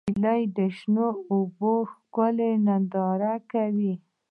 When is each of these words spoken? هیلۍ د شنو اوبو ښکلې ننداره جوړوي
هیلۍ 0.09 0.41
د 0.57 0.59
شنو 0.77 1.07
اوبو 1.31 1.73
ښکلې 1.91 2.51
ننداره 2.65 3.33
جوړوي 3.51 3.93